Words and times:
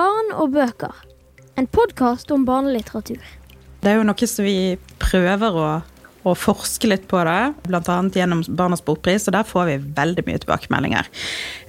Barn 0.00 0.30
og 0.32 0.54
bøker. 0.54 0.94
En 1.60 1.66
podkast 1.68 2.30
om 2.32 2.46
barnelitteratur. 2.48 3.20
Det 3.82 3.90
er 3.90 3.98
jo 3.98 4.04
noe 4.08 4.28
som 4.30 4.46
vi 4.46 4.78
prøver 5.02 5.56
å, 5.60 5.64
å 6.28 6.34
forske 6.36 6.88
litt 6.90 7.06
på 7.08 7.20
det, 7.24 7.38
bl.a. 7.66 7.96
gjennom 8.12 8.42
Barnas 8.58 8.82
bokpris, 8.84 9.28
og 9.30 9.36
der 9.38 9.46
får 9.48 9.68
vi 9.70 9.76
veldig 9.96 10.24
mye 10.26 10.40
tilbakemeldinger. 10.42 11.08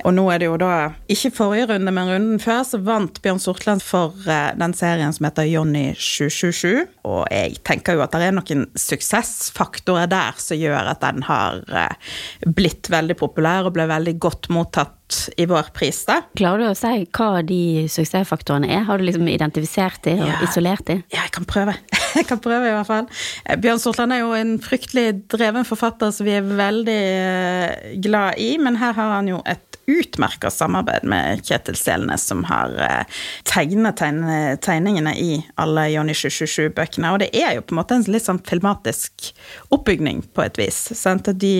Og 0.03 0.15
nå 0.17 0.25
er 0.33 0.41
det 0.41 0.47
jo 0.49 0.57
da, 0.59 0.71
ikke 1.13 1.31
forrige 1.37 1.69
runde, 1.71 1.93
men 1.93 2.09
runden 2.11 2.41
før, 2.41 2.63
så 2.67 2.79
vant 2.83 3.21
Bjørn 3.23 3.39
Sortland 3.43 3.83
for 3.85 4.15
eh, 4.27 4.49
den 4.59 4.73
serien 4.75 5.13
som 5.15 5.27
heter 5.29 5.47
Johnny 5.47 5.91
777. 5.95 6.87
Og 7.07 7.21
jeg 7.31 7.59
tenker 7.67 7.95
jo 7.97 8.03
at 8.03 8.11
det 8.17 8.27
er 8.27 8.35
noen 8.35 8.65
suksessfaktorer 8.77 10.09
der 10.11 10.37
som 10.41 10.59
gjør 10.59 10.91
at 10.93 11.01
den 11.03 11.23
har 11.27 11.61
eh, 11.69 12.11
blitt 12.51 12.89
veldig 12.91 13.17
populær 13.19 13.69
og 13.69 13.75
ble 13.77 13.87
veldig 13.91 14.15
godt 14.21 14.49
mottatt 14.53 14.97
i 15.41 15.45
vår 15.49 15.71
pris, 15.75 16.03
da. 16.07 16.21
Klarer 16.39 16.61
du 16.63 16.67
å 16.69 16.77
si 16.77 17.05
hva 17.11 17.41
de 17.43 17.61
suksessfaktorene 17.91 18.69
er? 18.71 18.85
Har 18.87 18.99
du 19.01 19.03
liksom 19.07 19.27
identifisert 19.27 20.03
de 20.07 20.13
og 20.21 20.27
Ja. 20.29 20.37
isolert 20.47 20.85
de? 20.87 21.01
Ja, 21.11 21.25
jeg 21.25 21.33
kan 21.35 21.47
prøve. 21.49 21.75
Jeg 22.17 22.27
kan 22.29 22.41
prøve, 22.43 22.67
i 22.67 22.75
hvert 22.75 22.89
fall. 22.89 23.09
Eh, 23.45 23.57
Bjørn 23.61 23.81
Sortland 23.81 24.15
er 24.15 24.23
jo 24.23 24.35
en 24.37 24.55
fryktelig 24.63 25.23
dreven 25.31 25.67
forfatter 25.67 26.13
som 26.15 26.27
vi 26.27 26.37
er 26.37 26.45
veldig 26.45 27.01
eh, 27.01 27.91
glad 28.03 28.41
i, 28.41 28.55
men 28.61 28.79
her 28.81 28.95
har 28.97 29.17
han 29.17 29.29
jo 29.31 29.41
et 29.49 29.67
utmerka 29.91 30.51
samarbeid 30.53 31.03
med 31.09 31.41
Kjetil 31.43 31.75
Selnes, 31.75 32.23
som 32.29 32.43
har 32.47 32.75
eh, 32.85 33.21
tegnet 33.49 33.97
tegne, 33.99 34.57
tegningene 34.63 35.13
i 35.19 35.39
alle 35.59 35.87
Johnny 35.91 36.13
777-bøkene. 36.15 37.11
Og 37.11 37.23
det 37.23 37.31
er 37.35 37.57
jo 37.57 37.65
på 37.65 37.75
en 37.75 37.81
måte 37.81 37.97
en 37.97 38.05
litt 38.11 38.27
sånn 38.27 38.43
filmatisk 38.47 39.31
oppbygning, 39.73 40.21
på 40.35 40.45
et 40.45 40.59
vis. 40.59 40.77
Sant? 40.95 41.31
Og 41.31 41.39
De 41.41 41.55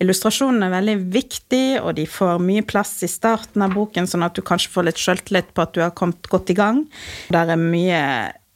illustrasjonene 0.00 0.70
er 0.70 0.76
veldig 0.78 0.96
viktige, 1.12 1.82
og 1.82 1.98
de 1.98 2.06
får 2.08 2.40
mye 2.44 2.64
plass 2.64 2.96
i 3.04 3.10
starten 3.10 3.64
av 3.66 3.74
boken, 3.76 4.08
sånn 4.08 4.24
at 4.24 4.36
du 4.36 4.44
kanskje 4.46 4.72
får 4.72 4.88
litt 4.88 5.02
sjøltillit 5.02 5.52
på 5.56 5.66
at 5.66 5.74
du 5.74 5.82
har 5.84 5.92
kommet 5.96 6.30
godt 6.32 6.54
i 6.54 6.58
gang. 6.58 6.84
Der 7.34 7.52
er 7.52 7.60
mye 7.60 8.00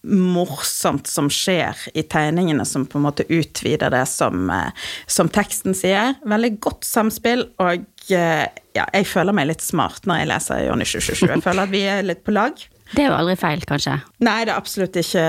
morsomt 0.06 1.08
som 1.10 1.28
skjer 1.32 1.77
i 1.98 2.04
tegningene, 2.06 2.64
som 2.68 2.86
på 2.86 2.98
en 3.00 3.06
måte 3.08 3.27
utvider 3.28 3.91
det 3.91 4.05
som, 4.10 4.50
eh, 4.50 4.70
som 5.06 5.28
teksten 5.28 5.77
sier. 5.77 6.14
Veldig 6.28 6.55
godt 6.62 6.86
samspill, 6.86 7.48
og 7.58 7.84
eh, 8.14 8.46
ja, 8.78 8.86
jeg 8.94 9.08
føler 9.10 9.36
meg 9.36 9.50
litt 9.50 9.64
smart 9.64 10.06
når 10.06 10.22
jeg 10.22 10.32
leser 10.32 10.66
Jonny 10.68 10.88
2027. 10.88 11.28
Jeg 11.34 11.46
føler 11.46 11.66
at 11.66 11.74
vi 11.74 11.84
er 11.90 12.06
litt 12.06 12.24
på 12.27 12.36
lag. 12.36 12.68
Det 12.88 13.02
er 13.05 13.10
jo 13.10 13.18
aldri 13.18 13.34
feil, 13.36 13.64
kanskje. 13.68 13.98
Nei, 14.24 14.38
det 14.48 14.55
er 14.55 14.56
absolutt 14.56 14.96
ikke 14.96 15.24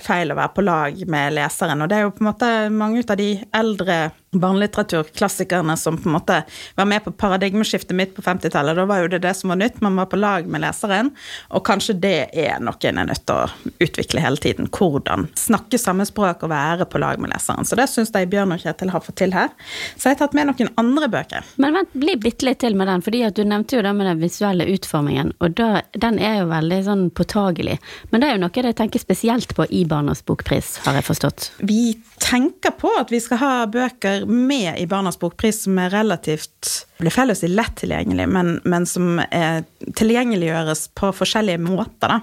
feil 0.00 0.32
å 0.32 0.38
være 0.38 0.54
på 0.56 0.64
lag 0.64 1.02
med 1.12 1.34
leseren. 1.36 1.84
Og 1.84 1.90
det 1.90 1.98
er 1.98 2.06
jo 2.06 2.14
på 2.16 2.24
en 2.24 2.30
måte 2.30 2.50
mange 2.72 3.02
av 3.04 3.18
de 3.20 3.34
eldre 3.58 3.98
barnelitteraturklassikerne 4.32 5.76
som 5.76 5.98
på 5.98 6.08
en 6.08 6.16
måte 6.16 6.42
var 6.74 6.88
med 6.88 7.04
på 7.04 7.12
paradigmeskiftet 7.12 7.96
mitt 7.96 8.14
på 8.16 8.22
50-tallet. 8.22 8.76
Da 8.76 8.84
var 8.88 9.02
jo 9.02 9.10
det 9.12 9.22
det 9.26 9.34
som 9.36 9.52
var 9.52 9.60
nytt, 9.60 9.80
man 9.84 9.96
var 9.96 10.08
på 10.08 10.16
lag 10.16 10.46
med 10.48 10.64
leseren. 10.64 11.10
Og 11.52 11.64
kanskje 11.66 11.96
det 12.00 12.16
er 12.32 12.62
noe 12.64 12.80
en 12.88 12.98
er 13.02 13.10
nødt 13.10 13.24
til 13.28 13.36
å 13.36 13.72
utvikle 13.84 14.22
hele 14.24 14.40
tiden. 14.40 14.70
Hvordan 14.72 15.28
snakke 15.38 15.80
samme 15.80 16.06
språk 16.08 16.46
og 16.46 16.52
være 16.52 16.88
på 16.88 17.00
lag 17.02 17.20
med 17.20 17.32
leseren. 17.34 17.68
Så 17.68 17.76
det 17.78 17.88
syns 17.92 18.12
jeg 18.14 18.30
Bjørn 18.32 18.54
og 18.56 18.62
Kjetil 18.64 18.92
har 18.94 19.04
fått 19.04 19.20
til 19.20 19.36
her. 19.36 19.52
Så 19.96 20.08
jeg 20.08 20.16
har 20.16 20.22
tatt 20.24 20.36
med 20.38 20.48
noen 20.48 20.72
andre 20.80 21.10
bøker. 21.12 21.52
Men 21.62 21.76
vent, 21.76 21.92
bli 21.92 22.16
bitte 22.20 22.48
litt 22.48 22.62
til 22.62 22.76
med 22.78 22.88
den, 22.88 23.04
fordi 23.04 23.22
at 23.26 23.36
du 23.36 23.44
nevnte 23.44 23.76
jo 23.76 23.84
det 23.84 23.92
med 23.96 24.08
den 24.08 24.22
visuelle 24.22 24.66
utformingen, 24.72 25.34
og 25.42 25.56
da, 25.58 25.82
den 25.92 26.18
er 26.22 26.40
jo 26.40 26.48
veldig 26.52 26.80
sånn 26.86 27.04
påtagelig. 27.16 27.78
Men 28.10 28.22
det 28.22 28.28
er 28.28 28.36
jo 28.36 28.42
noe 28.44 28.62
jeg 28.62 28.78
tenker 28.78 29.02
spesielt 29.02 29.54
på 29.56 29.66
i 29.68 29.82
Barnas 29.88 30.22
bokpris, 30.24 30.76
har 30.86 30.98
jeg 30.98 31.08
forstått. 31.08 31.48
Vi 31.66 31.82
tenker 32.22 32.74
på 32.78 32.90
at 33.00 33.10
vi 33.12 33.20
skal 33.22 33.40
ha 33.42 33.52
bøker 33.70 34.21
med 34.26 34.78
i 34.78 34.86
Barnas 34.86 35.18
bokpris 35.18 35.64
som 35.64 35.78
er 35.78 35.92
relativt 35.92 36.86
blir 37.02 37.10
felles 37.10 37.42
i 37.44 37.48
lett 37.50 37.74
tilgjengelig, 37.80 38.28
men, 38.30 38.52
men 38.64 38.86
som 38.86 39.18
er, 39.24 39.64
tilgjengeliggjøres 39.98 40.86
på 40.98 41.10
forskjellige 41.18 41.58
måter. 41.62 42.12
Da. 42.12 42.20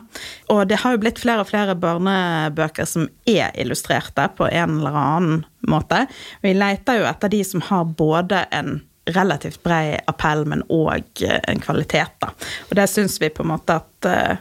Og 0.56 0.62
det 0.70 0.80
har 0.84 0.96
jo 0.96 1.02
blitt 1.04 1.20
flere 1.20 1.44
og 1.44 1.50
flere 1.52 1.76
barnebøker 1.80 2.88
som 2.88 3.10
er 3.28 3.52
illustrerte 3.60 4.30
på 4.38 4.48
en 4.48 4.78
eller 4.80 4.96
annen 4.96 5.42
måte. 5.68 6.06
Vi 6.46 6.56
leter 6.56 7.02
jo 7.02 7.10
etter 7.10 7.34
de 7.34 7.44
som 7.48 7.64
har 7.68 7.90
både 8.00 8.46
en 8.56 8.80
relativt 9.16 9.62
bred 9.64 10.00
appell, 10.10 10.46
men 10.50 10.64
òg 10.70 11.24
en 11.26 11.62
kvalitet. 11.64 12.16
Da. 12.22 12.32
Og 12.70 12.76
det 12.78 12.88
syns 12.92 13.18
vi 13.22 13.30
på 13.34 13.44
en 13.44 13.52
måte 13.52 13.80
at 13.80 14.08
eh, 14.10 14.38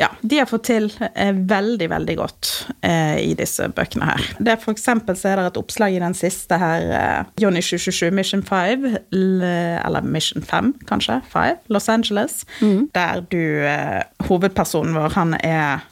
ja, 0.00 0.08
de 0.20 0.38
har 0.40 0.48
fått 0.50 0.66
til 0.68 0.88
eh, 1.14 1.32
veldig, 1.34 1.88
veldig 1.90 2.16
godt 2.18 2.52
eh, 2.80 3.18
i 3.22 3.34
disse 3.38 3.68
bøkene 3.74 4.10
her. 4.10 4.28
Det 4.38 4.54
er 4.54 4.62
For 4.62 4.74
eksempel 4.76 5.18
så 5.18 5.32
er 5.32 5.40
det 5.40 5.50
et 5.52 5.60
oppslag 5.60 5.96
i 5.96 6.02
den 6.02 6.16
siste 6.16 6.58
her, 6.60 6.86
eh, 7.00 7.34
Johnny 7.42 7.62
777 7.62 8.14
Mission 8.16 8.44
5, 8.46 8.88
eller 9.12 10.06
Mission 10.06 10.42
5, 10.42 10.74
kanskje, 10.88 11.20
5, 11.32 11.66
Los 11.72 11.88
Angeles, 11.92 12.44
der 12.94 13.20
du, 13.30 13.42
eh, 13.66 14.02
hovedpersonen 14.28 14.96
vår, 14.96 15.14
han 15.16 15.36
er 15.42 15.86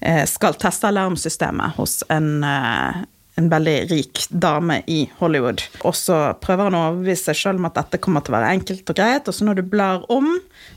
eh, 0.00 0.24
skal 0.26 0.56
teste 0.58 0.88
alarmsystemet 0.88 1.78
hos 1.78 2.00
en 2.12 2.44
eh, 2.44 3.04
en 3.38 3.48
veldig 3.52 3.76
rik 3.92 4.24
dame 4.28 4.80
i 4.90 5.04
Hollywood. 5.20 5.62
Og 5.86 5.94
så 5.96 6.16
prøver 6.42 6.68
han 6.68 6.76
å 6.76 6.84
overbevise 6.90 7.28
seg 7.30 7.38
sjøl 7.38 7.60
om 7.60 7.68
at 7.68 7.78
dette 7.78 8.00
kommer 8.02 8.24
til 8.24 8.34
å 8.34 8.38
være 8.38 8.54
enkelt 8.56 8.90
og 8.90 8.98
greit, 8.98 9.28
og 9.30 9.36
så 9.36 9.46
når 9.46 9.60
du 9.60 9.68
blar 9.70 10.06
om, 10.12 10.32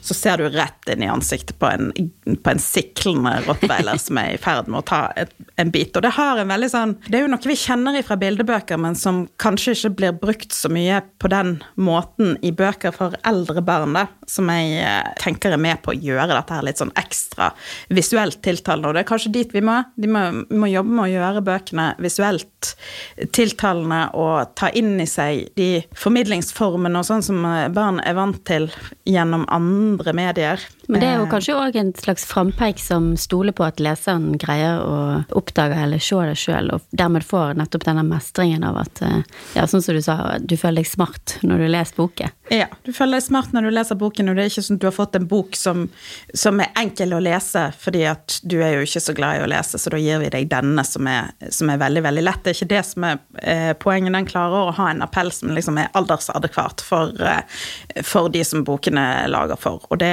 så 0.05 0.17
ser 0.17 0.41
du 0.41 0.49
rett 0.53 0.91
inn 0.91 1.05
i 1.05 1.09
ansiktet 1.09 1.57
på 1.61 1.69
en, 1.69 1.89
på 2.37 2.53
en 2.53 2.61
siklende 2.61 3.33
rottweiler 3.47 3.97
som 4.01 4.19
er 4.21 4.35
i 4.35 4.41
ferd 4.41 4.69
med 4.69 4.81
å 4.83 4.87
ta 4.91 5.01
et, 5.19 5.33
en 5.61 5.73
bit. 5.73 5.95
Og 5.97 6.05
det 6.05 6.13
har 6.17 6.41
en 6.41 6.53
veldig 6.53 6.69
sånn 6.71 6.95
Det 7.07 7.17
er 7.17 7.25
jo 7.25 7.31
noe 7.31 7.51
vi 7.51 7.57
kjenner 7.57 7.97
fra 8.05 8.17
bildebøker, 8.21 8.79
men 8.81 8.97
som 8.97 9.23
kanskje 9.41 9.75
ikke 9.75 9.93
blir 9.97 10.15
brukt 10.21 10.53
så 10.55 10.69
mye 10.71 11.01
på 11.21 11.31
den 11.33 11.57
måten 11.81 12.37
i 12.45 12.53
bøker 12.55 12.93
for 12.95 13.17
eldre 13.27 13.63
barn, 13.65 13.97
da, 13.97 14.05
som 14.29 14.49
jeg 14.53 14.77
eh, 14.85 15.11
tenker 15.21 15.55
er 15.55 15.61
med 15.61 15.81
på 15.83 15.93
å 15.93 15.97
gjøre 15.97 16.29
dette 16.35 16.57
her 16.57 16.65
litt 16.65 16.81
sånn 16.81 16.93
ekstra 16.99 17.51
visuelt 17.89 18.41
tiltalende. 18.45 18.91
Og 18.91 18.97
det 18.97 19.03
er 19.03 19.11
kanskje 19.11 19.33
dit 19.33 19.53
vi 19.55 19.65
må. 19.65 19.81
De 19.97 20.09
må, 20.11 20.23
må 20.53 20.69
jobbe 20.71 20.97
med 20.97 21.07
å 21.07 21.11
gjøre 21.11 21.45
bøkene 21.45 21.91
visuelt 22.01 22.50
tiltalende 23.33 24.03
å 24.17 24.27
ta 24.57 24.69
inn 24.77 24.99
i 25.01 25.07
seg 25.09 25.47
de 25.57 25.81
formidlingsformene 25.97 27.01
og 27.01 27.07
sånn 27.07 27.25
som 27.25 27.45
eh, 27.47 27.69
barn 27.73 27.99
er 28.05 28.17
vant 28.17 28.41
til 28.47 28.69
gjennom 29.09 29.47
andre 29.51 30.13
medier. 30.17 30.61
Men 30.87 31.01
det 31.01 31.07
er 31.07 31.19
jo 31.19 31.21
Eh, 31.21 31.29
kanskje 31.31 31.55
òg 31.55 31.75
en 31.79 31.93
slags 31.93 32.25
frampeik 32.25 32.79
som 32.79 33.11
stoler 33.17 33.53
på 33.55 33.63
at 33.65 33.79
leseren 33.79 34.37
greier 34.39 34.81
å 34.83 34.97
oppdage 35.37 35.77
eller 35.79 36.01
se 36.01 36.17
det 36.27 36.37
sjøl, 36.39 36.71
og 36.75 36.97
dermed 36.97 37.25
får 37.25 37.55
nettopp 37.59 37.85
denne 37.87 38.03
mestringen 38.07 38.65
av 38.67 38.81
at, 38.83 39.01
eh, 39.01 39.21
ja, 39.55 39.65
sånn 39.67 39.81
som 39.81 39.95
du 39.95 40.01
sa, 40.01 40.37
du 40.39 40.55
føler 40.57 40.81
deg 40.81 40.89
smart 40.89 41.37
når 41.43 41.57
du 41.57 41.67
leser 41.67 41.95
boken. 41.95 42.31
Ja, 42.51 42.67
du 42.83 42.91
føler 42.91 43.19
deg 43.19 43.23
smart 43.23 43.53
når 43.53 43.69
du 43.69 43.71
leser 43.71 43.95
boken, 43.95 44.29
og 44.29 44.35
det 44.35 44.43
er 44.43 44.51
ikke 44.51 44.65
sånn 44.65 44.75
at 44.75 44.81
du 44.81 44.87
har 44.87 44.97
fått 44.97 45.15
en 45.15 45.27
bok 45.27 45.55
som, 45.55 45.89
som 46.33 46.59
er 46.59 46.71
enkel 46.75 47.13
å 47.13 47.21
lese, 47.23 47.71
fordi 47.79 48.03
at 48.09 48.39
du 48.43 48.59
er 48.61 48.75
jo 48.75 48.87
ikke 48.87 49.03
så 49.03 49.15
glad 49.15 49.39
i 49.39 49.45
å 49.45 49.51
lese, 49.51 49.79
så 49.79 49.93
da 49.93 49.97
gir 50.01 50.19
vi 50.19 50.29
deg 50.29 50.49
denne 50.49 50.83
som 50.83 51.07
er, 51.07 51.31
som 51.49 51.69
er 51.69 51.77
veldig, 51.77 52.03
veldig 52.03 52.25
lett. 52.25 52.43
Det 52.43 52.51
er 52.51 52.59
ikke 52.59 52.75
det 52.75 52.85
som 52.85 53.07
er 53.07 53.21
eh, 53.41 53.73
poenget. 53.73 54.13
Den 54.13 54.27
klarer 54.27 54.67
å 54.67 54.75
ha 54.75 54.89
en 54.91 55.01
appell 55.01 55.31
som 55.31 55.53
liksom 55.55 55.77
er 55.77 55.91
aldersadekvat 55.93 56.81
for, 56.81 57.15
eh, 57.21 58.03
for 58.03 58.29
de 58.29 58.43
som 58.43 58.65
bokene 58.65 59.23
er 59.23 59.31
lager 59.31 59.55
for. 59.55 59.85
Og 59.89 59.99
det 60.01 60.11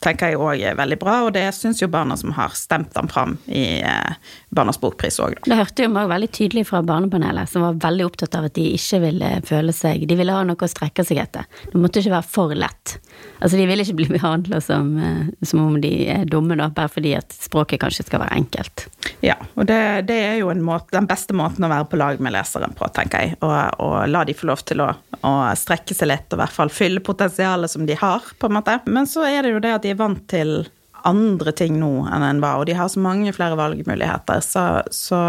tenker 0.00 0.32
jeg 0.32 0.40
òg 0.40 0.62
er 0.64 0.78
veldig 0.78 0.98
bra, 1.00 1.16
og 1.26 1.34
det 1.36 1.44
syns 1.56 1.82
jo 1.82 1.88
barna 1.92 2.16
som 2.16 2.32
har 2.36 2.54
stemt 2.56 2.92
den 2.96 3.10
fram 3.10 3.36
i 3.46 3.80
eh, 3.84 4.16
Barnas 4.50 4.80
bokpris 4.80 5.20
òg. 5.22 5.36
Det 5.44 5.58
hørte 5.58 5.84
jo 5.84 5.92
meg 5.92 6.08
veldig 6.10 6.30
tydelig 6.34 6.66
fra 6.70 6.80
barnepanelet, 6.86 7.50
som 7.50 7.64
var 7.66 7.78
veldig 7.82 8.06
opptatt 8.08 8.38
av 8.38 8.48
at 8.48 8.56
de 8.56 8.66
ikke 8.76 9.02
ville 9.04 9.30
føle 9.46 9.74
seg 9.76 10.06
De 10.08 10.16
ville 10.18 10.34
ha 10.34 10.42
noe 10.46 10.58
å 10.58 10.70
strekke 10.70 11.04
seg 11.06 11.20
etter. 11.22 11.46
Det 11.70 11.80
måtte 11.80 12.00
ikke 12.02 12.16
være 12.16 12.30
for 12.32 12.56
lett. 12.56 12.96
Altså, 13.40 13.56
de 13.56 13.66
ville 13.68 13.84
ikke 13.84 13.98
bli 14.00 14.08
behandla 14.16 14.62
som, 14.64 14.94
eh, 14.98 15.28
som 15.46 15.64
om 15.66 15.76
de 15.82 15.92
er 16.16 16.24
dumme, 16.30 16.56
da, 16.60 16.70
bare 16.74 16.92
fordi 16.92 17.14
at 17.18 17.36
språket 17.36 17.82
kanskje 17.84 18.08
skal 18.08 18.24
være 18.24 18.40
enkelt. 18.40 18.86
Ja, 19.24 19.36
og 19.54 19.68
det, 19.68 19.80
det 20.08 20.16
er 20.30 20.36
jo 20.40 20.50
en 20.52 20.64
måte, 20.64 20.94
den 20.96 21.08
beste 21.10 21.36
måten 21.36 21.64
å 21.66 21.70
være 21.70 21.88
på 21.90 22.00
lag 22.00 22.20
med 22.24 22.34
leseren 22.34 22.72
på, 22.76 22.88
tenker 22.96 23.26
jeg. 23.26 23.38
Og, 23.44 23.54
og 23.84 23.96
la 24.08 24.24
de 24.24 24.36
få 24.36 24.48
lov 24.48 24.64
til 24.68 24.82
å, 24.84 24.90
å 25.26 25.34
strekke 25.58 25.96
seg 25.96 26.10
litt, 26.10 26.28
og 26.32 26.38
i 26.38 26.42
hvert 26.42 26.56
fall 26.56 26.72
fylle 26.72 27.04
potensialet 27.04 27.72
som 27.72 27.84
de 27.88 27.96
har, 28.00 28.24
på 28.40 28.48
en 28.48 28.56
måte. 28.56 28.78
Men 28.88 29.08
så 29.08 29.26
er 29.28 29.44
det 29.44 29.54
jo 29.54 29.62
det 29.62 29.76
at 29.76 29.84
de 29.84 29.89
er 29.92 30.00
vant 30.00 30.22
til 30.30 30.62
andre 31.08 31.52
ting 31.56 31.78
nå 31.80 31.90
enn 32.12 32.24
en 32.24 32.42
var, 32.42 32.60
og 32.60 32.68
de 32.68 32.76
har 32.76 32.90
så 32.92 33.00
mange 33.02 33.32
flere 33.36 33.58
valgmuligheter. 33.58 34.42
Så, 34.44 34.64
så 34.94 35.20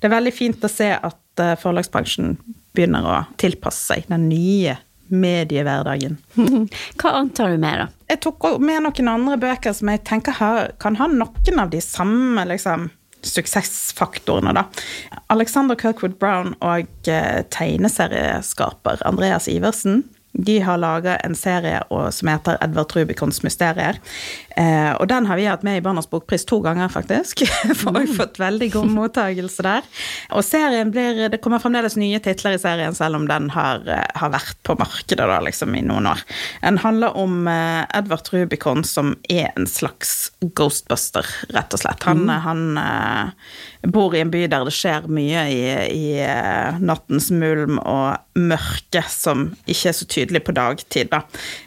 det 0.00 0.08
er 0.08 0.16
veldig 0.16 0.34
fint 0.34 0.64
å 0.64 0.70
se 0.72 0.92
at 0.96 1.42
eh, 1.42 1.56
forlagsbransjen 1.60 2.38
begynner 2.76 3.06
å 3.06 3.18
tilpasse 3.40 3.92
seg 3.92 4.08
den 4.10 4.28
nye 4.30 4.78
mediehverdagen. 5.10 6.16
Hva 7.00 7.16
annet 7.18 7.42
har 7.42 7.50
du 7.50 7.58
med, 7.60 7.82
da? 7.82 7.88
Jeg 8.12 8.22
tok 8.26 8.46
med 8.62 8.86
noen 8.86 9.10
andre 9.10 9.36
bøker 9.42 9.74
som 9.76 9.90
jeg 9.90 10.04
tenker 10.06 10.38
har, 10.38 10.72
kan 10.82 10.98
ha 11.00 11.10
noen 11.10 11.62
av 11.62 11.72
de 11.72 11.82
samme 11.82 12.46
liksom, 12.48 12.88
suksessfaktorene, 13.26 14.54
da. 14.56 14.64
Alexander 15.34 15.78
Kirkwood 15.78 16.16
Brown 16.22 16.54
og 16.62 17.10
eh, 17.10 17.42
tegneserieskaper 17.52 19.02
Andreas 19.08 19.50
Iversen 19.50 20.04
De 20.32 20.60
har 20.60 20.78
laga 20.78 21.16
en 21.16 21.34
serie 21.34 21.82
som 22.10 22.28
heter 22.28 22.58
Edvard 22.64 22.96
Rubicons 22.96 23.42
mysterier. 23.42 23.98
Eh, 24.56 24.92
og 24.96 25.06
den 25.08 25.26
har 25.28 25.38
vi 25.38 25.46
hatt 25.46 25.62
med 25.66 25.78
i 25.78 25.82
Barnas 25.84 26.08
bokpris 26.10 26.44
to 26.48 26.60
ganger, 26.64 26.90
faktisk. 26.92 27.44
For 27.78 27.94
vi 27.94 28.04
har 28.04 28.16
fått 28.16 28.40
veldig 28.40 28.70
god 28.74 28.92
mottakelse 28.94 29.66
der. 29.66 29.86
Og 30.36 30.44
serien 30.46 30.90
blir 30.90 31.28
Det 31.30 31.40
kommer 31.42 31.62
fremdeles 31.62 31.96
nye 32.00 32.20
titler 32.22 32.56
i 32.56 32.62
serien, 32.62 32.96
selv 32.96 33.20
om 33.20 33.28
den 33.30 33.50
har, 33.54 33.84
eh, 33.86 34.06
har 34.20 34.34
vært 34.34 34.58
på 34.66 34.76
markedet 34.80 35.26
da, 35.30 35.40
liksom, 35.44 35.74
i 35.78 35.84
noen 35.86 36.10
år. 36.10 36.24
Den 36.62 36.80
handler 36.82 37.16
om 37.16 37.48
eh, 37.48 37.84
Edvard 37.96 38.32
Rubicon, 38.32 38.84
som 38.84 39.14
er 39.30 39.50
en 39.54 39.68
slags 39.70 40.30
ghostbuster, 40.40 41.26
rett 41.54 41.76
og 41.76 41.82
slett. 41.82 42.08
Han, 42.08 42.24
mm. 42.26 42.36
han 42.46 42.64
eh, 42.80 43.50
bor 43.88 44.14
i 44.14 44.20
en 44.20 44.32
by 44.32 44.44
der 44.50 44.66
det 44.66 44.74
skjer 44.76 45.06
mye 45.08 45.44
i, 45.48 45.60
i 45.88 46.04
uh, 46.20 46.76
nattens 46.84 47.30
mulm 47.32 47.78
og 47.80 48.18
mørke 48.36 49.02
som 49.08 49.46
ikke 49.64 49.90
er 49.90 49.96
så 49.96 50.08
tydelig 50.10 50.42
på 50.44 50.54
dagtid. 50.56 51.08
Da. 51.12 51.22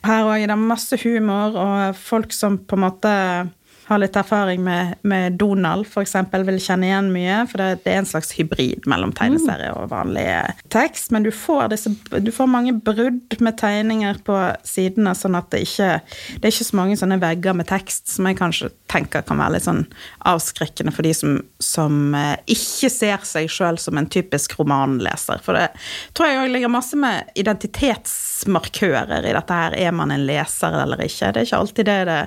Her 0.05 0.27
òg 0.27 0.43
er 0.43 0.51
det 0.51 0.59
masse 0.61 0.99
humor 1.01 1.57
og 1.57 1.97
folk 1.97 2.33
som 2.35 2.59
på 2.69 2.77
måte 2.83 3.15
har 3.85 3.99
litt 3.99 4.15
erfaring 4.15 4.63
med, 4.63 4.95
med 5.01 5.35
Donald, 5.39 5.87
f.eks., 5.87 6.15
vil 6.31 6.59
kjenne 6.61 6.87
igjen 6.87 7.09
mye. 7.13 7.39
For 7.51 7.59
det, 7.59 7.83
det, 7.83 7.91
er 7.93 8.01
en 8.01 8.07
slags 8.07 8.31
hybrid 8.37 8.87
mellom 8.89 9.11
tegneserie 9.15 9.73
og 9.75 9.89
vanlig 9.91 10.25
tekst. 10.73 11.11
Men 11.11 11.25
du 11.25 11.31
får, 11.35 11.67
disse, 11.73 11.91
du 12.23 12.31
får 12.33 12.49
mange 12.51 12.73
brudd 12.73 13.35
med 13.43 13.57
tegninger 13.59 14.21
på 14.27 14.37
sidene, 14.67 15.15
sånn 15.17 15.37
at 15.39 15.51
det 15.53 15.63
ikke 15.67 15.89
Det 16.39 16.47
er 16.47 16.53
ikke 16.53 16.67
så 16.69 16.77
mange 16.77 16.95
sånne 16.99 17.19
vegger 17.21 17.55
med 17.57 17.67
tekst 17.69 18.11
som 18.13 18.27
jeg 18.27 18.37
kanskje 18.39 18.71
tenker 18.91 19.25
kan 19.25 19.39
være 19.41 19.55
litt 19.55 19.65
sånn 19.65 19.83
avskrekkende 20.29 20.93
for 20.93 21.05
de 21.05 21.13
som, 21.17 21.37
som 21.63 22.13
eh, 22.17 22.35
ikke 22.53 22.89
ser 22.91 23.23
seg 23.27 23.49
sjøl 23.51 23.79
som 23.81 23.97
en 23.99 24.09
typisk 24.09 24.55
romanleser. 24.59 25.41
For 25.43 25.57
det 25.57 25.69
tror 26.15 26.29
jeg 26.29 26.41
òg 26.43 26.53
ligger 26.53 26.71
masse 26.71 26.97
med 26.99 27.33
identitetsmarkører 27.39 29.27
i 29.27 29.35
dette 29.35 29.59
her. 29.59 29.77
Er 29.87 29.95
man 29.95 30.13
en 30.13 30.25
leser 30.27 30.77
eller 30.83 31.01
ikke? 31.03 31.33
Det 31.33 31.43
er 31.43 31.49
ikke 31.49 31.61
alltid 31.63 31.89
det 31.89 31.99
det, 32.09 32.19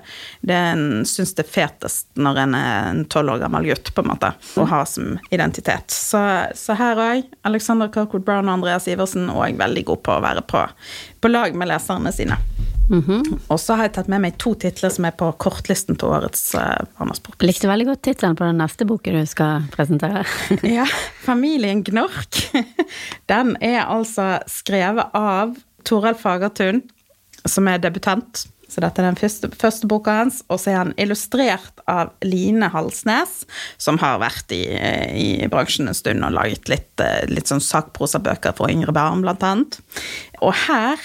det 0.51 0.61
en 0.73 0.87
syns 1.09 1.35
det 1.39 1.46
fetest 1.51 2.09
når 2.21 2.43
en 2.43 2.57
er 2.59 2.91
en 2.91 3.05
tolv 3.13 3.35
år 3.35 3.43
gammel 3.45 3.71
gutt, 3.71 3.93
på 3.95 4.05
en 4.05 4.11
måte, 4.13 4.33
å 4.57 4.67
ha 4.71 4.83
som 4.89 5.17
identitet. 5.31 5.93
Så, 5.93 6.21
så 6.59 6.77
her 6.79 7.01
òg, 7.03 7.27
Alexander 7.49 7.91
Kirkwood 7.93 8.27
Brown 8.27 8.51
og 8.51 8.59
Andreas 8.59 8.89
Iversen 8.91 9.31
òg 9.33 9.59
veldig 9.61 9.87
gode 9.89 10.05
på 10.07 10.17
å 10.17 10.25
være 10.25 10.45
på, 10.47 10.67
på 11.21 11.33
lag 11.33 11.57
med 11.57 11.71
leserne 11.73 12.13
sine. 12.15 12.39
Mm 12.91 13.03
-hmm. 13.03 13.39
Og 13.47 13.61
så 13.61 13.75
har 13.75 13.83
jeg 13.83 13.93
tatt 13.93 14.09
med 14.09 14.21
meg 14.21 14.39
to 14.39 14.55
titler 14.55 14.91
som 14.91 15.05
er 15.05 15.11
på 15.11 15.33
kortlisten 15.33 15.97
til 15.97 16.09
årets 16.09 16.55
uh, 16.55 16.85
Barnasport. 16.99 17.43
Likte 17.43 17.69
veldig 17.69 17.87
godt 17.87 18.03
tittelen 18.03 18.37
på 18.37 18.45
den 18.45 18.59
neste 18.59 18.85
boken 18.85 19.15
du 19.15 19.27
skal 19.27 19.63
presentere. 19.71 20.25
ja, 20.63 20.87
'Familien 21.25 21.85
Gnork'. 21.85 22.65
Den 23.27 23.57
er 23.61 23.85
altså 23.87 24.39
skrevet 24.47 25.07
av 25.15 25.57
Toralf 25.85 26.21
Fagertun, 26.21 26.83
som 27.45 27.69
er 27.69 27.79
debutant. 27.79 28.47
Så 28.69 28.83
dette 28.83 29.03
er 29.03 29.09
den 29.09 29.19
første, 29.19 29.51
første 29.55 29.89
boka 29.91 30.19
hans. 30.21 30.43
Og 30.51 30.61
så 30.63 30.73
er 30.73 30.81
han 30.81 30.95
illustrert 31.01 31.83
av 31.91 32.15
Line 32.27 32.71
Halsnes, 32.73 33.45
som 33.79 34.01
har 34.03 34.21
vært 34.23 34.55
i, 34.55 34.63
i 35.17 35.51
bransjen 35.53 35.91
en 35.91 35.97
stund 35.97 36.27
og 36.27 36.35
laget 36.37 36.71
litt, 36.73 37.05
litt 37.31 37.51
sånn 37.51 37.65
sakprosabøker 37.65 38.57
for 38.59 38.73
yngre 38.73 38.95
barn, 38.97 39.23
blant 39.25 39.45
annet. 39.47 39.79
Og 40.43 40.55
her 40.67 41.03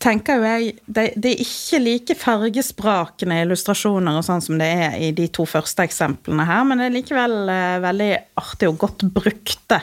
tenker 0.00 0.40
jo 0.40 0.46
jeg 0.46 0.70
det, 0.86 1.04
det, 1.20 1.34
er 1.34 1.42
ikke 1.44 1.80
like 1.82 2.16
fargesprakende 2.18 3.42
illustrasjoner 3.44 4.16
og 4.16 4.24
sånn 4.24 4.42
som 4.44 4.60
det 4.60 4.68
er 4.86 4.96
i 4.96 5.10
de 5.16 5.26
to 5.32 5.44
første 5.48 5.84
eksemplene 5.84 6.46
her, 6.48 6.64
men 6.68 6.80
det 6.80 6.88
er 6.88 6.94
likevel 6.96 7.36
eh, 7.52 7.76
veldig 7.84 8.10
artig 8.40 8.70
og 8.70 8.78
godt 8.80 9.04
brukte 9.12 9.82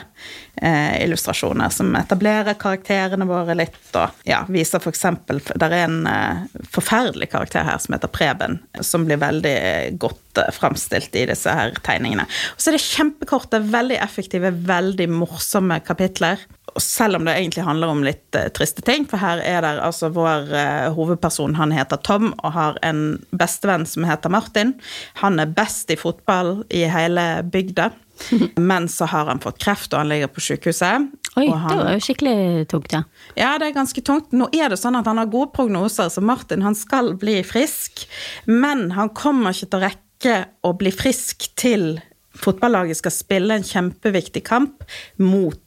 eh, 0.62 1.04
illustrasjoner 1.04 1.72
som 1.74 1.94
etablerer 1.98 2.58
karakterene 2.60 3.26
våre 3.28 3.56
litt, 3.58 3.78
og 3.96 4.24
ja, 4.28 4.42
viser 4.50 4.82
f.eks. 4.82 5.06
Det 5.28 5.68
er 5.68 5.76
en 5.84 6.00
eh, 6.10 6.44
forferdelig 6.74 7.30
karakter 7.32 7.66
her 7.68 7.80
som 7.82 7.96
heter 7.96 8.12
Preben, 8.12 8.58
som 8.80 9.06
blir 9.08 9.20
veldig 9.22 9.56
godt 10.00 10.42
eh, 10.42 10.52
framstilt 10.54 11.16
i 11.18 11.26
disse 11.30 11.54
her 11.54 11.74
tegningene. 11.86 12.28
Og 12.54 12.62
så 12.62 12.70
er 12.70 12.78
det 12.78 12.84
kjempekorte, 12.86 13.62
veldig 13.72 14.00
effektive, 14.04 14.54
veldig 14.68 15.10
morsomme 15.16 15.80
kapitler 15.86 16.46
selv 16.76 17.16
om 17.16 17.24
det 17.24 17.34
egentlig 17.34 17.64
handler 17.64 17.92
om 17.92 18.02
litt 18.04 18.36
uh, 18.36 18.48
triste 18.54 18.82
ting, 18.86 19.06
for 19.08 19.20
her 19.22 19.42
er 19.44 19.62
det 19.64 19.74
altså 19.82 20.10
vår 20.14 20.50
uh, 20.52 20.88
hovedperson, 20.96 21.56
han 21.58 21.72
heter 21.74 22.00
Tom 22.06 22.32
og 22.36 22.52
har 22.54 22.78
en 22.86 23.18
bestevenn 23.30 23.86
som 23.88 24.06
heter 24.08 24.32
Martin. 24.32 24.74
Han 25.22 25.40
er 25.40 25.54
best 25.54 25.90
i 25.90 25.98
fotball 25.98 26.62
i 26.70 26.84
hele 26.90 27.28
bygda, 27.44 27.90
men 28.70 28.88
så 28.92 29.08
har 29.10 29.30
han 29.30 29.42
fått 29.42 29.60
kreft, 29.62 29.92
og 29.92 30.02
han 30.02 30.10
ligger 30.12 30.32
på 30.32 30.44
sykehuset. 30.44 31.08
Oi, 31.38 31.46
han, 31.52 31.70
det 31.70 31.78
var 31.84 31.94
jo 31.96 32.04
skikkelig 32.08 32.66
tungt, 32.72 32.92
ja. 32.96 33.04
Ja, 33.38 33.54
det 33.60 33.70
er 33.70 33.78
ganske 33.78 34.02
tungt. 34.04 34.34
Nå 34.34 34.50
er 34.56 34.72
det 34.72 34.80
sånn 34.80 34.98
at 34.98 35.08
han 35.08 35.20
har 35.20 35.30
gode 35.30 35.52
prognoser, 35.56 36.10
så 36.12 36.24
Martin 36.24 36.66
han 36.66 36.76
skal 36.78 37.14
bli 37.20 37.40
frisk, 37.46 38.06
men 38.50 38.90
han 38.98 39.12
kommer 39.16 39.54
ikke 39.54 39.70
til 39.70 39.80
å 39.80 39.86
rekke 39.86 40.36
å 40.66 40.74
bli 40.78 40.90
frisk 40.94 41.50
til 41.58 41.98
fotballaget 42.38 43.00
skal 43.00 43.14
spille 43.14 43.56
en 43.58 43.66
kjempeviktig 43.66 44.44
kamp 44.46 44.84
mot 45.22 45.64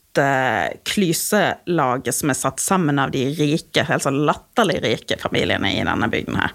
klyselaget 0.83 2.15
som 2.15 2.31
er 2.33 2.35
satt 2.35 2.59
sammen 2.59 2.99
av 2.99 3.13
de 3.13 3.21
rike, 3.37 3.85
helt 3.87 4.03
sånn 4.03 4.25
latterlig 4.27 4.81
rike 4.83 5.15
familiene 5.21 5.71
i 5.77 5.85
denne 5.87 6.09
bygden 6.11 6.35
her. 6.35 6.51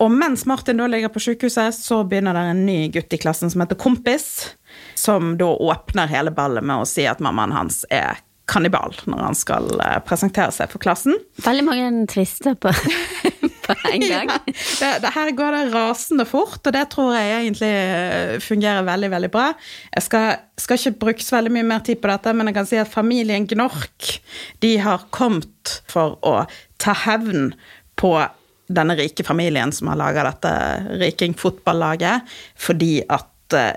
Og 0.00 0.08
mens 0.14 0.46
Martin 0.48 0.80
da 0.80 0.86
ligger 0.88 1.12
på 1.12 1.20
sykehuset, 1.20 1.76
så 1.76 2.00
begynner 2.08 2.32
det 2.32 2.46
en 2.48 2.64
ny 2.64 2.78
gutt 2.94 3.12
i 3.12 3.20
klassen 3.20 3.52
som 3.52 3.60
heter 3.60 3.76
Kompis, 3.76 4.54
som 4.98 5.36
da 5.38 5.52
åpner 5.54 6.10
hele 6.10 6.34
ballet 6.34 6.66
med 6.66 6.82
å 6.82 6.88
si 6.88 7.06
at 7.08 7.22
mammaen 7.24 7.54
hans 7.54 7.84
er 7.94 8.18
kannibal 8.48 8.96
når 9.04 9.20
han 9.26 9.36
skal 9.36 9.68
eh, 9.84 9.98
presentere 10.08 10.54
seg 10.54 10.70
for 10.72 10.82
klassen. 10.82 11.18
Veldig 11.44 11.66
mange 11.66 11.90
tvister 12.10 12.56
på 12.58 12.72
på 13.68 13.76
en 13.90 14.04
gang. 14.04 14.30
Ja, 14.32 14.38
det, 14.80 14.90
det, 15.04 15.12
her 15.14 15.30
går 15.36 15.56
det 15.56 15.62
rasende 15.74 16.24
fort, 16.28 16.60
og 16.62 16.74
det 16.74 16.86
tror 16.94 17.12
jeg 17.16 17.34
egentlig 17.36 17.70
eh, 17.74 18.34
fungerer 18.42 18.86
veldig, 18.86 19.12
veldig 19.12 19.30
bra. 19.34 19.50
Jeg 19.92 20.06
skal, 20.06 20.40
skal 20.60 20.80
ikke 20.80 21.04
bruke 21.04 21.26
så 21.26 21.38
veldig 21.38 21.54
mye 21.58 21.68
mer 21.74 21.84
tid 21.86 22.00
på 22.02 22.10
dette, 22.10 22.34
men 22.36 22.50
jeg 22.50 22.58
kan 22.58 22.70
si 22.70 22.80
at 22.80 22.92
familien 22.92 23.48
Gnork 23.48 24.14
de 24.64 24.74
har 24.82 25.06
kommet 25.14 25.78
for 25.90 26.18
å 26.26 26.40
ta 26.80 26.96
hevn 27.04 27.52
på 27.98 28.14
denne 28.68 28.94
rike 28.98 29.24
familien 29.24 29.72
som 29.72 29.88
har 29.88 30.00
laga 30.00 30.26
dette 30.28 30.52
Riking-fotballaget, 31.00 32.28
fordi 32.60 32.98
at 33.08 33.28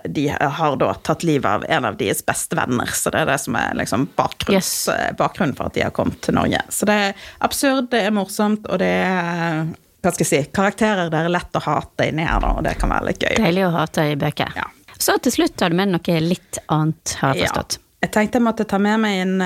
de 0.03 0.27
har 0.29 0.75
da 0.79 0.93
tatt 0.93 1.23
livet 1.23 1.47
av 1.47 1.65
en 1.69 1.85
av 1.85 1.97
deres 1.99 2.23
beste 2.25 2.57
venner. 2.57 2.89
Så 2.95 3.13
det 3.13 3.23
er 3.23 3.29
det 3.31 3.37
som 3.43 3.55
er 3.59 3.77
liksom 3.79 4.07
yes. 4.49 4.87
Eh, 4.91 5.11
bakgrunnen 5.17 5.55
for 5.55 5.69
at 5.69 5.77
de 5.77 5.85
har 5.85 5.93
kommet 5.95 6.21
til 6.21 6.35
Norge. 6.35 6.61
Så 6.69 6.87
det 6.89 6.97
er 7.05 7.25
absurd, 7.39 7.89
det 7.93 8.03
er 8.07 8.15
morsomt, 8.15 8.67
og 8.67 8.81
det 8.81 8.91
er 9.05 9.71
hva 10.01 10.09
skal 10.09 10.25
jeg 10.25 10.29
si, 10.31 10.51
karakterer 10.55 11.11
det 11.13 11.19
er 11.19 11.29
lett 11.29 11.57
å 11.57 11.61
hate 11.61 12.07
inni 12.09 12.23
her, 12.25 12.39
da, 12.41 12.55
og 12.57 12.63
det 12.65 12.73
kan 12.81 12.89
være 12.89 13.11
litt 13.11 13.21
gøy. 13.21 13.35
Deilig 13.37 13.67
å 13.67 13.73
hate 13.75 14.07
i 14.09 14.15
bøker. 14.17 14.55
Ja. 14.57 14.65
Så 14.97 15.13
til 15.21 15.35
slutt 15.35 15.61
har 15.61 15.69
du 15.69 15.77
med 15.77 15.91
noe 15.93 16.21
litt 16.25 16.57
annet, 16.73 17.17
har 17.21 17.37
jeg 17.37 17.51
forstått. 17.51 17.77
Ja. 17.77 17.87
Jeg 18.01 18.13
tenkte 18.15 18.39
jeg 18.39 18.45
måtte 18.47 18.65
ta 18.65 18.79
med 18.81 18.97
meg 19.03 19.19
en 19.21 19.43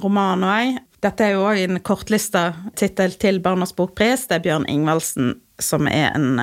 roman 0.00 0.46
òg. 0.48 0.78
Dette 1.04 1.26
er 1.26 1.34
jo 1.34 1.44
òg 1.48 1.60
en 1.66 1.82
kortlista 1.84 2.46
tittel 2.80 3.12
til 3.20 3.42
Barnas 3.44 3.74
bokpris. 3.76 4.24
Det 4.28 4.38
er 4.38 4.46
Bjørn 4.46 4.64
Ingvaldsen 4.72 5.34
som 5.60 5.88
er 5.88 6.14
en 6.16 6.40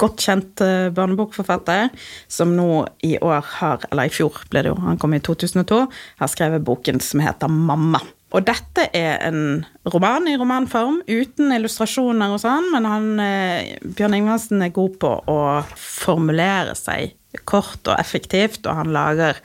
godt 0.00 0.24
kjent 0.24 0.62
eh, 0.64 0.88
barnebokforfatter, 0.94 1.92
som 2.30 2.56
nå 2.56 2.84
i 3.06 3.16
år 3.20 3.44
har, 3.58 3.86
eller 3.90 4.08
i 4.08 4.14
fjor 4.14 4.42
ble 4.52 4.64
det 4.64 4.72
jo, 4.72 4.80
han 4.84 5.00
kom 5.00 5.14
i 5.16 5.22
2002, 5.24 5.84
har 6.22 6.32
skrevet 6.32 6.66
boken 6.66 7.00
som 7.02 7.22
heter 7.24 7.52
Mamma. 7.52 8.02
Og 8.32 8.44
dette 8.48 8.88
er 8.96 9.18
en 9.26 9.62
roman 9.92 10.28
i 10.30 10.36
romanform, 10.40 11.02
uten 11.08 11.52
illustrasjoner 11.52 12.32
og 12.32 12.40
sånn, 12.40 12.70
men 12.72 12.88
han, 12.88 13.08
eh, 13.20 13.74
Bjørn 13.84 14.16
Ingvaldsen 14.16 14.62
er 14.64 14.72
god 14.72 14.96
på 15.02 15.16
å 15.28 15.40
formulere 15.76 16.74
seg 16.78 17.12
kort 17.48 17.88
og 17.88 17.96
effektivt, 17.96 18.66
og 18.66 18.76
han 18.76 18.92
lager 18.92 19.38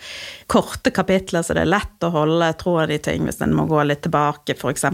korte 0.51 0.91
kapitler, 0.91 1.43
så 1.43 1.55
det 1.55 1.63
er 1.63 1.71
lett 1.71 2.03
å 2.03 2.11
holde 2.11 2.49
troen 2.59 2.91
i 2.91 2.99
ting 2.99 3.23
hvis 3.27 3.39
en 3.43 3.55
må 3.55 3.67
gå 3.69 3.79
litt 3.87 4.03
tilbake, 4.03 4.57
f.eks. 4.57 4.85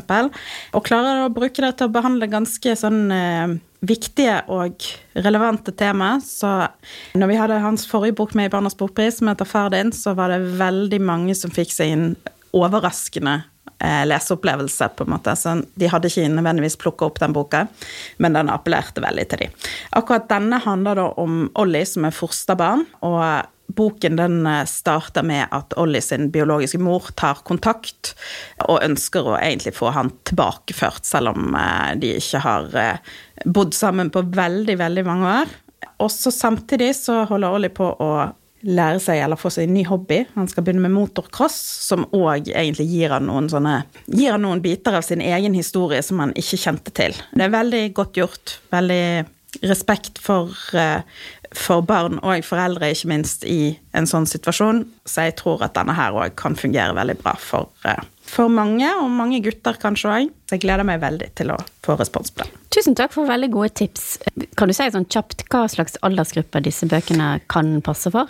Og 0.74 0.86
klarer 0.86 1.26
å 1.26 1.34
bruke 1.34 1.62
det 1.62 1.74
til 1.78 1.90
å 1.90 1.94
behandle 1.94 2.30
ganske 2.30 2.76
sånn 2.78 3.02
eh, 3.14 3.56
viktige 3.82 4.44
og 4.54 4.86
relevante 5.14 5.74
tema. 5.76 6.16
Så 6.22 6.52
når 7.18 7.32
vi 7.32 7.40
hadde 7.42 7.64
hans 7.66 7.88
forrige 7.90 8.18
bok 8.22 8.38
med 8.38 8.50
i 8.50 8.54
Barnas 8.54 8.78
bokpris, 8.78 9.20
som 9.20 9.32
heter 9.32 9.50
Far 9.50 9.74
din, 9.74 9.92
så 9.94 10.14
var 10.18 10.34
det 10.34 10.44
veldig 10.62 11.02
mange 11.02 11.38
som 11.38 11.54
fikk 11.54 11.74
seg 11.74 11.96
inn 11.96 12.08
overraskende 12.54 13.42
leseopplevelse, 13.84 14.88
på 14.96 15.04
en 15.04 15.10
måte. 15.12 15.34
Så 15.36 15.58
de 15.76 15.90
hadde 15.92 16.08
ikke 16.08 16.30
nødvendigvis 16.32 16.78
plukka 16.80 17.10
opp 17.10 17.18
den 17.20 17.34
boka, 17.36 17.66
men 18.24 18.38
den 18.38 18.52
appellerte 18.54 19.04
veldig 19.04 19.26
til 19.32 19.42
dem. 19.44 19.58
Akkurat 20.00 20.30
denne 20.30 20.62
handler 20.64 21.02
da 21.02 21.08
om 21.20 21.42
Ollie, 21.60 21.84
som 21.90 22.08
er 22.08 22.16
fosterbarn, 22.16 22.86
og 23.04 23.50
boken 23.76 24.16
den 24.16 24.46
eh, 24.48 24.66
starter 24.66 25.24
med 25.24 25.48
at 25.52 25.74
Ollie 25.80 26.02
sin 26.02 26.30
biologiske 26.32 26.80
mor 26.82 27.10
tar 27.18 27.42
kontakt 27.48 28.14
og 28.68 28.84
ønsker 28.84 29.28
å 29.28 29.38
egentlig 29.40 29.76
få 29.78 29.94
han 29.96 30.12
tilbakeført, 30.28 31.06
selv 31.08 31.34
om 31.34 31.58
eh, 31.58 31.94
de 32.02 32.16
ikke 32.20 32.44
har 32.44 32.80
eh, 32.80 33.14
bodd 33.46 33.76
sammen 33.78 34.12
på 34.14 34.26
veldig, 34.36 34.78
veldig 34.80 35.06
mange 35.08 35.36
år. 35.42 35.58
Og 36.04 36.12
så 36.12 36.32
samtidig 36.32 36.94
så 36.98 37.24
holder 37.30 37.58
Ollie 37.58 37.74
på 37.74 37.88
å 37.88 38.14
lære 38.64 39.02
seg 39.04 39.22
eller 39.24 39.40
få 39.40 39.52
seg 39.54 39.68
en 39.68 39.76
ny 39.78 39.84
hobby. 39.88 40.24
Han 40.38 40.50
skal 40.52 40.66
begynne 40.66 40.86
med 40.86 40.96
motocross, 40.96 41.58
som 41.88 42.08
òg 42.16 42.50
egentlig 42.54 42.88
gir 42.90 43.14
han 43.16 43.28
noen 43.30 43.50
sånne 43.52 43.82
Gir 44.08 44.36
han 44.36 44.44
noen 44.46 44.62
biter 44.64 44.96
av 44.98 45.06
sin 45.06 45.22
egen 45.24 45.56
historie 45.58 46.02
som 46.06 46.22
han 46.24 46.34
ikke 46.40 46.60
kjente 46.60 46.94
til. 46.96 47.16
Det 47.34 47.46
er 47.46 47.54
veldig 47.54 47.86
godt 47.98 48.20
gjort. 48.20 48.58
Veldig 48.74 49.04
respekt 49.62 50.20
for, 50.22 50.54
eh, 50.74 51.02
for 51.54 51.82
barn 51.86 52.20
og 52.24 52.44
foreldre, 52.46 52.90
ikke 52.92 53.12
minst, 53.12 53.46
i 53.46 53.78
en 53.94 54.08
sånn 54.10 54.26
situasjon. 54.26 54.86
Så 55.06 55.28
jeg 55.28 55.36
tror 55.38 55.62
at 55.62 55.76
denne 55.78 55.94
her 55.94 56.12
òg 56.18 56.36
kan 56.36 56.56
fungere 56.56 56.96
veldig 56.96 57.22
bra 57.22 57.36
for, 57.38 57.70
eh, 57.86 58.02
for 58.24 58.50
mange, 58.50 58.88
og 59.02 59.10
mange 59.12 59.42
gutter 59.44 59.74
kanskje 59.74 60.10
òg. 60.10 60.32
Så 60.48 60.58
jeg 60.58 60.62
gleder 60.62 60.84
meg 60.84 61.02
veldig 61.02 61.36
til 61.36 61.48
å 61.48 61.58
få 61.84 61.98
respons 61.98 62.32
på 62.32 62.44
den. 62.44 62.52
Tusen 62.72 62.96
takk 62.96 63.12
for 63.12 63.28
veldig 63.28 63.52
gode 63.52 63.70
tips. 63.76 64.18
Kan 64.56 64.68
du 64.68 64.74
si 64.74 64.84
sånn 64.84 65.06
kjapt 65.06 65.44
hva 65.50 65.70
slags 65.70 65.98
aldersgruppe 66.02 66.64
disse 66.64 66.88
bøkene 66.90 67.42
kan 67.48 67.82
passe 67.82 68.12
for? 68.12 68.28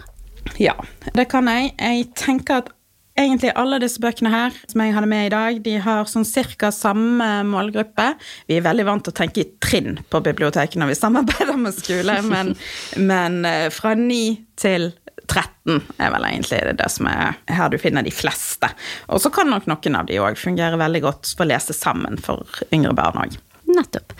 Ja, 0.61 0.77
det 1.15 1.27
kan 1.31 1.49
jeg. 1.49 1.73
Jeg 1.79 2.09
tenker 2.19 2.63
at 2.63 2.71
egentlig 3.19 3.51
alle 3.59 3.77
disse 3.81 4.01
bøkene 4.01 4.31
her 4.33 4.55
som 4.69 4.81
jeg 4.81 4.95
hadde 4.95 5.09
med 5.09 5.27
i 5.27 5.33
dag, 5.33 5.59
de 5.65 5.75
har 5.85 6.09
sånn 6.09 6.25
cirka 6.27 6.71
samme 6.73 7.27
målgruppe. 7.47 8.13
Vi 8.49 8.57
er 8.57 8.65
veldig 8.65 8.87
vant 8.87 9.05
til 9.05 9.13
å 9.13 9.19
tenke 9.21 9.43
i 9.43 9.49
trinn 9.63 9.99
på 10.09 10.23
biblioteket 10.25 10.79
når 10.81 10.93
vi 10.93 10.99
samarbeider 10.99 11.59
med 11.59 11.77
skole, 11.77 12.17
men, 12.33 12.53
men 12.97 13.39
eh, 13.49 13.69
fra 13.73 13.93
9 13.99 14.19
til 14.59 14.91
13 15.23 15.79
er 16.03 16.11
vel 16.11 16.25
egentlig 16.27 16.59
det 16.79 16.89
som 16.91 17.07
er 17.09 17.37
her 17.47 17.71
du 17.71 17.77
finner 17.81 18.05
de 18.05 18.13
fleste. 18.13 18.69
Og 19.07 19.21
så 19.23 19.31
kan 19.33 19.49
nok 19.51 19.69
noen 19.69 20.01
av 20.01 20.09
de 20.09 20.19
òg 20.21 20.39
fungere 20.39 20.79
veldig 20.81 21.03
godt 21.05 21.33
for 21.37 21.45
å 21.45 21.53
lese 21.53 21.75
sammen 21.77 22.19
for 22.21 22.43
yngre 22.75 22.95
barn 22.97 23.21
òg. 23.23 23.37
Nettopp. 23.69 24.17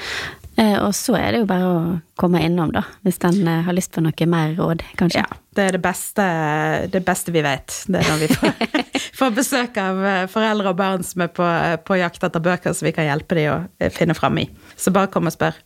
Eh, 0.55 0.75
og 0.77 0.91
så 0.93 1.15
er 1.17 1.33
det 1.33 1.39
jo 1.41 1.47
bare 1.49 1.65
å 1.65 1.77
komme 2.19 2.43
innom, 2.45 2.69
da, 2.75 2.83
hvis 3.05 3.17
den 3.23 3.41
eh, 3.49 3.63
har 3.65 3.73
lyst 3.73 3.93
på 3.95 4.03
noe 4.05 4.27
mer 4.29 4.53
råd, 4.57 4.83
kanskje. 4.99 5.23
Ja, 5.23 5.39
det 5.57 5.65
er 5.65 5.77
det 5.77 5.81
beste, 5.81 6.25
det 6.93 7.01
beste 7.07 7.33
vi 7.33 7.41
vet. 7.45 7.73
Det 7.89 8.01
er 8.03 8.11
når 8.11 8.21
vi 8.21 8.29
får, 8.37 8.83
får 9.19 9.35
besøk 9.39 9.79
av 9.81 10.03
eh, 10.05 10.23
foreldre 10.29 10.73
og 10.73 10.79
barn 10.79 11.05
som 11.07 11.25
er 11.25 11.33
på, 11.33 11.47
på 11.87 11.97
jakt 12.01 12.25
etter 12.29 12.43
bøker 12.43 12.77
som 12.77 12.89
vi 12.89 12.93
kan 12.93 13.09
hjelpe 13.09 13.39
dem 13.39 13.53
å 13.55 13.93
finne 13.93 14.17
fram 14.17 14.37
i. 14.43 14.47
Så 14.77 14.93
bare 14.93 15.09
kom 15.13 15.29
og 15.29 15.33
spør. 15.33 15.57